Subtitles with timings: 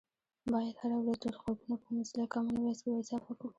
[0.53, 3.49] باید هره ورځ ډېر غږونه په موزیلا کامن وایس کې اضافه کړو